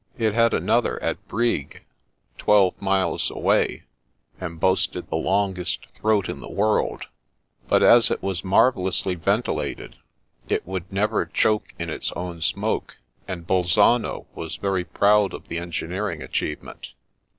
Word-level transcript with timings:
It 0.17 0.33
had 0.33 0.55
another 0.55 0.99
at 1.03 1.23
Brig, 1.27 1.83
twelve 2.39 2.81
miles 2.81 3.29
away, 3.29 3.83
and 4.39 4.59
boasted 4.59 5.07
the 5.11 5.15
longest 5.15 5.85
throat 5.93 6.27
in 6.27 6.39
the 6.39 6.49
world, 6.49 7.03
but 7.67 7.83
as 7.83 8.09
it 8.09 8.23
was 8.23 8.43
marvellously 8.43 9.13
ventilated, 9.13 9.97
it 10.49 10.65
would 10.65 10.91
never 10.91 11.27
choke 11.27 11.75
in 11.77 11.91
its 11.91 12.11
own 12.13 12.41
smoke, 12.41 12.97
and 13.27 13.45
Bolzano 13.45 14.25
was 14.33 14.55
very 14.55 14.85
proud 14.85 15.35
of 15.35 15.49
the 15.49 15.59
engfineering 15.59 16.23
achievement. 16.23 16.93